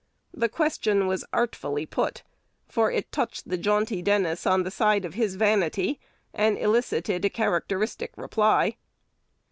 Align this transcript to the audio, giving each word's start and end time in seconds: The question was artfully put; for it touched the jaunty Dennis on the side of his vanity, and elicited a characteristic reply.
The 0.33 0.49
question 0.49 1.05
was 1.05 1.23
artfully 1.31 1.85
put; 1.85 2.23
for 2.67 2.89
it 2.89 3.11
touched 3.11 3.47
the 3.47 3.55
jaunty 3.59 4.01
Dennis 4.01 4.47
on 4.47 4.63
the 4.63 4.71
side 4.71 5.05
of 5.05 5.13
his 5.13 5.35
vanity, 5.35 5.99
and 6.33 6.57
elicited 6.57 7.23
a 7.23 7.29
characteristic 7.29 8.11
reply. 8.17 8.77